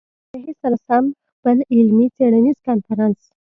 [0.03, 1.03] له لايحې سره سم
[1.33, 3.21] خپل علمي-څېړنيز کنفرانس